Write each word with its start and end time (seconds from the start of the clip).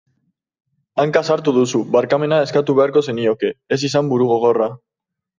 Hanka 1.01 1.21
sartu 1.33 1.51
duzu, 1.57 1.81
barkamena 1.95 2.39
eskatu 2.45 2.75
beharko 2.79 3.03
zenioke, 3.11 3.51
ez 3.77 3.79
izan 3.91 4.09
burugogorra. 4.13 4.71